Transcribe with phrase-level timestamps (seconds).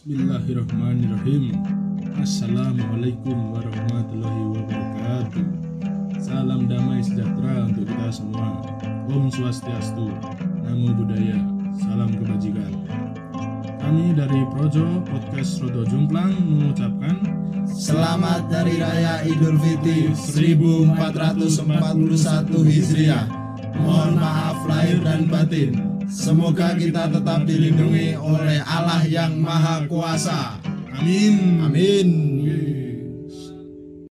[0.00, 1.52] Bismillahirrahmanirrahim.
[2.16, 5.44] Assalamualaikum warahmatullahi wabarakatuh.
[6.16, 8.64] Salam damai sejahtera untuk kita semua.
[9.12, 10.08] Om Swastiastu
[10.64, 11.36] Namo Buddhaya
[11.76, 12.72] Salam kebajikan.
[13.76, 17.20] Kami dari Projo Podcast Rodo Jumplang mengucapkan
[17.68, 21.60] Selamat Hari Raya Idul Fitri 1441
[22.48, 23.28] Hijriah.
[23.76, 25.76] Mohon maaf lahir dan batin.
[26.10, 30.58] Semoga kita tetap dilindungi oleh Allah yang Maha Kuasa.
[30.96, 32.39] Amin Amin.